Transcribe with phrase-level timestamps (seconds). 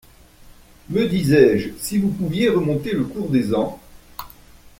[0.89, 3.79] Me disais-je, si vous pouviez remonter le cours des ans.